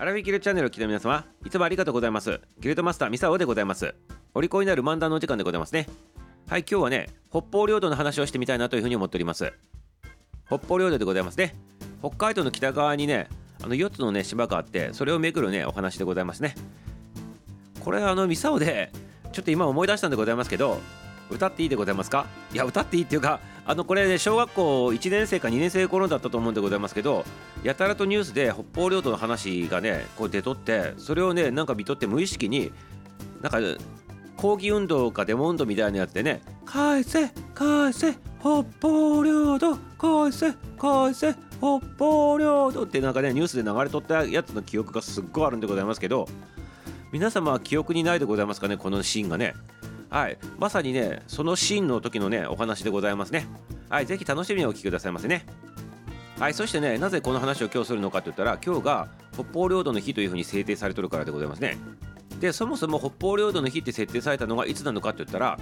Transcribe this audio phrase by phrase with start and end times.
[0.00, 2.40] アラビギルチャンネルを聞きの皆様いつもありがとうございます。
[2.60, 3.96] ギルドマスターミサオでございます。
[4.32, 5.88] お利口になる漫談のお時間でございますね。
[6.48, 9.52] はい今日はね北方領土の話をしてみたいなというふうに思っております。
[10.46, 11.56] 北方領土でございますね。
[12.00, 13.26] 北海道の北側にね
[13.60, 16.54] あの4つのね島があってそれを巡るねお話でございますね。
[17.80, 18.92] これあのミサオで
[19.32, 20.78] ちょっと今思い出したんでございますけど
[21.28, 22.24] 歌っていいでございますか？
[22.52, 27.26] いや歌っていいっていうかあのこれ、ね、小学校1年生か2年生頃だったと思うんでございますけど
[27.62, 32.72] やたらとニュースで北方領土の話がねこう出とってそれをねなんか見とって無意識に
[33.42, 33.58] なんか
[34.38, 46.26] 抗議運動かデモ運動みたいなやつでね「返せ返せ北方領土返せ返せ北方領土」ってなんかねニュースで流れとったやつの記憶がすっごいあるんでございますけど
[47.12, 49.52] 皆様は記憶にないでございますかねこのシーンがね。
[50.10, 50.38] はい。
[50.58, 53.46] まさにねそのシーンの時のねお話でございますね。
[53.88, 55.44] はいぜひ楽しみにお聞きくださいませね。
[56.38, 61.76] はいそしてねなぜこの話を今日するのかって言ったら今日が北方領土の日というふうに制定されてるからでございますね。
[62.40, 65.58] でそもそも北方領土の日って設定されたのがいつなのかって言ったら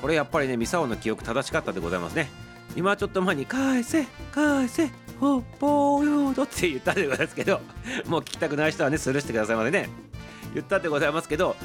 [0.00, 2.28] これやっぱりね三沢の記憶正しかったでございますね。
[2.76, 7.60] 今ちょっと前に「返せ返せ北方領土」って言ったでございますけど
[8.06, 9.88] もう聞きたくない人はねスルーしてくださいまでね。
[10.54, 11.56] 言ったでございますけど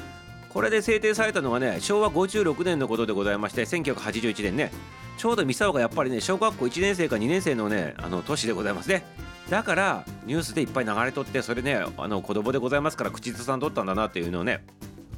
[0.52, 4.72] これで制定されたのがね昭和56年のことでございまして1981年ね。
[5.16, 9.04] ちょうど三沢がやっぱりね小学校1年生か2年生のねあの年でございますね。
[9.50, 14.64] だからニュースでいっぱい流れとってそれねあの子供でございますから口ずさんとったんだなっていうのをね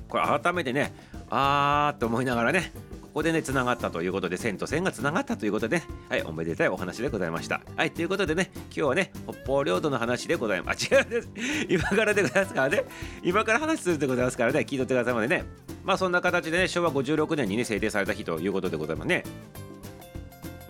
[0.08, 0.92] これ改めてね
[1.30, 2.72] あーって思いながらね
[3.12, 7.60] ここでね、つながったということで、線と線がつながったということで、ね、はい、おめでたいお話でございました。
[7.76, 10.88] はい、ということでね、今日はね、北方領土の話でございます。
[10.90, 11.28] あ、違うです。
[11.68, 12.84] 今からでございますからね、
[13.22, 15.44] 今から話するでございますからね、聞いとってくださいまでね。
[15.84, 19.24] まあ、そんな形でね、昭和56年にね、制定された日ということでございますね。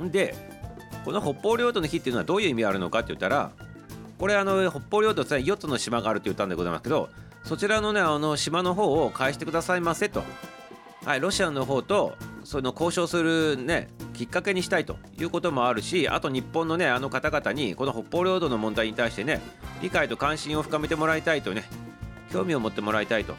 [0.00, 0.34] で、
[1.04, 3.52] この北方領土の日っていうのはどういう意味あるのかって言ったら、
[4.22, 7.08] これあの北方領土って4つの島があるって言ったんでございますけど
[7.42, 10.22] そちらのねあの島の方を返してくださいませと
[11.04, 12.14] はいロシアの方と
[12.44, 19.40] その交渉するねきっかけにしたいということもあるしあと日本のねあの方々にこの北方領土の問題に対してね
[19.80, 21.64] 理解と関心を深めてもらいたいとね
[22.32, 23.34] 興味を持ってもらいたいと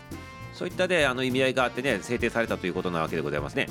[0.53, 3.68] そういったねあの意味合いがあってね制定されたということなわけでございますね。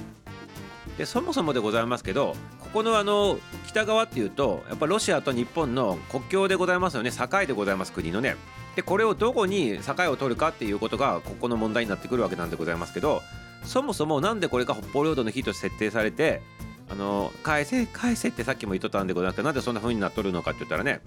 [0.99, 8.37] でそもそもでございますけどここのあの北側っていうとやっぱロシアと日本の国境でございますよね境でございます国のね
[8.77, 13.23] でこれをどこに境を取るかっていうことがここの問題になってくるわけなんでございますけど
[13.65, 16.43] そもそもなんでこれが北方領土の日として設定されて
[16.91, 21.01] あの返せ返せってさっきも言っとったんでございますけどなんでそんな風になっとるのかって言ったらね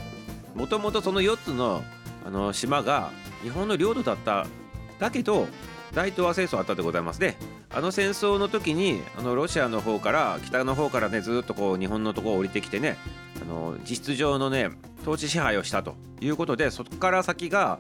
[0.55, 1.83] もともとその4つの
[2.25, 3.11] あの島が
[3.43, 4.47] 日本の領土だった
[4.97, 5.47] だけど
[5.93, 7.37] 大東亜戦争あったでございますね。
[7.73, 12.97] あの戦争の時にあのロシアの方から北の方からねずっとこう日本のところを降りてきてね
[13.41, 14.69] あの実質上のね
[15.01, 17.79] 統治支配をしたということでそこから先が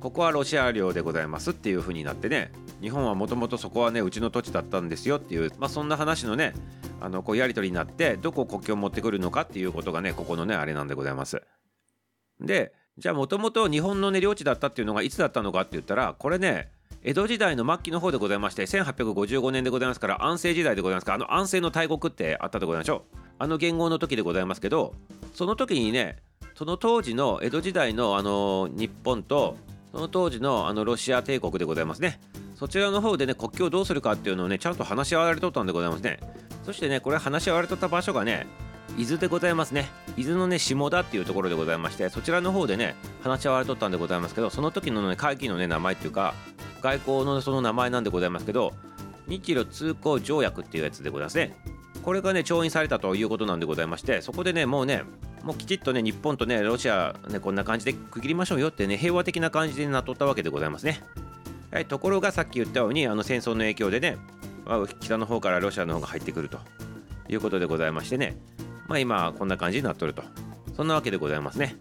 [0.00, 2.50] ここはロシア領でございますっていう風になってね
[2.80, 6.54] 日本はもともとそこはねうちの土地だったんですよっていう、まあ、そんな話のね
[7.00, 11.42] あのこうやり取りになってどこを国境を持ってくるのかっていうことがねここのねあれなんでございます。
[12.40, 16.70] でじゃあもともと日本のね領地だったっていうのがいつだったのかって言ったらこれね
[17.02, 24.94] 江戸時代の末期の方でございまして1855年でございますから安政時代でございますからあの安政の大国ってあったでございましょうあの元号の時でございますけど
[25.34, 26.16] その時にね
[26.54, 29.56] その当時の江戸時代のあの日本と
[29.92, 32.18] その当時のあのロシア帝国でございますね
[32.56, 36.18] そちらの方でね国境をどうするかっていうのをねちゃんと話し合われとったんでございますね。
[36.64, 38.46] そしてねこれ話し合われとった場所がね
[38.96, 39.88] 伊豆でございますね。
[40.16, 46.34] 伊豆のね下田っていうところでございましてそちらの方でね話し合われとったんでございますけどその時のね会議のね名前っていうか
[46.80, 48.72] 外交のその名前なんでございますけど
[49.26, 51.56] 日露通行条約っていうやつでございますね。
[52.02, 55.02] これがね調印されたということなんでございましてそこでねもうね
[55.42, 61.02] もうきちっとね日本とねロシアねこんな感じで区切りましょうよってね平和的な感じになっとったわけでございますね。
[61.70, 64.18] はい、ところがさっき言ったようにあの戦争の影響でね
[65.00, 66.58] 北の方からロシアの方が入ってくると
[67.28, 68.36] いうことでございましてね。
[68.88, 70.22] まあ今こんな感じになっとると。
[70.76, 71.76] そんなわけでございますね。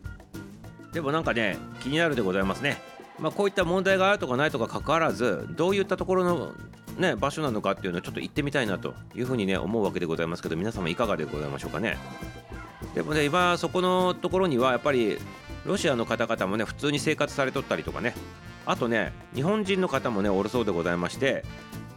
[0.94, 2.78] でもなんかね気になるでございますね。
[3.20, 6.54] まあこういった問題があるとかないとかかかわらずどういったところの
[6.98, 11.98] ね場所なのかっていうのをちょっと行ってみたいなというふうにね思うわけでございますけど皆様いかがでございましょうかね。
[12.94, 15.18] でもね今そこのところにはやっぱり
[15.66, 18.14] ロシアの方々もね普通に生活されとったりとかね
[18.66, 21.44] あとね日本人の方もねおるそうでございまして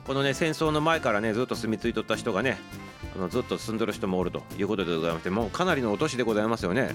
[0.06, 2.58] このね戦争の前からねずっと住み着いとった人がね
[3.14, 6.94] あのずっと住んどる人もおるということでございましてもうかなりのお年でございますよね。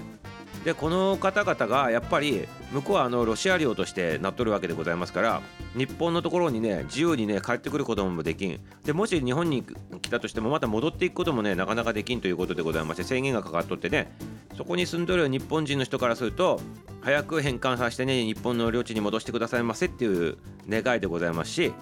[0.64, 5.42] でこの方々がやっぱり向こうはあのロシア領としてなっとるわけでございますから
[5.76, 8.58] 日本のところにね自由にね帰ってくることもできん。
[8.84, 9.62] でもし日本に
[10.00, 14.10] 来たとしてもまた戻っていくこともねなかなかできんということでございまして制限がかかっとってね
[14.56, 16.60] そこに住んどる日本人の人からすると
[17.04, 21.72] 早く返還させてね日本の領地に戻してくださいませっていう願いでございますし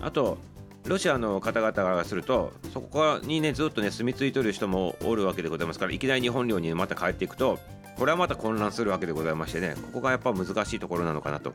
[0.00, 0.38] あと
[0.86, 7.58] ロシアの方々からするとそこにねずっとね住み着いてる人もおるわけでございますからいきなり日本領にまた帰っていくと
[7.98, 11.52] これはまた混乱するわけでございましてねここがやっぱ難しいところなのかなと。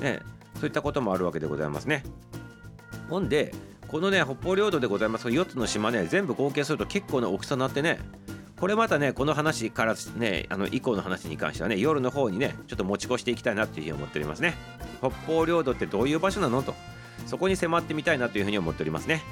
[0.00, 0.20] ね
[0.56, 2.02] そういったこともあるわけでございますね。
[3.08, 3.54] ほんで
[3.88, 7.98] このね北方領土でございます4つの島ね全部合計すると結構な大きさになってね
[8.60, 14.54] これまたねこの話からねあの以降の話に関してはね夜の方にねちょっと持ち越していきたいなというふうに思っておりますね。
[14.98, 16.62] 北方領土ってどういう場所なの？
[16.62, 16.74] と。
[17.26, 19.22] そこに迫ってみたいなというふうに思っておりますね。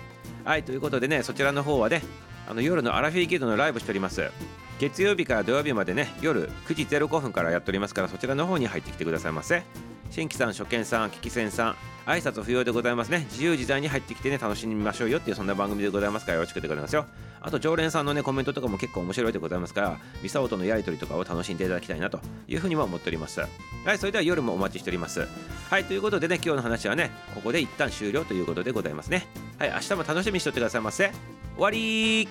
[0.45, 2.03] はいということでねそちらの方はね
[2.49, 4.31] あの夜のアラフィーゲードのライブしております。
[4.79, 9.63] 月曜日から土曜日までね夜9時05分からやっておりますからそちらの方に入ってきてくださいませ。
[10.11, 11.77] 新規さん初見さん聞き戦さん
[12.07, 13.27] 挨拶不要でございますね。
[13.31, 17.07] 自由自在に入ってきてね楽しみましょうよっていうそんな番組でございますからよろしくでございますよ。
[17.41, 23.41] あと常連さんのねコメントとかも結構面白いでございますからミサオとのやり取りとかを楽しんでいただきたいなというふうにも思っております。
[23.41, 23.47] は
[23.93, 25.29] いそれでは夜もお待ちしております。
[25.71, 29.27] はいということでね今日の話はねここで一旦終了ということでございますね。
[29.59, 31.13] はい明日も楽しみにしておいてくださいませ。
[31.57, 32.29] 終わり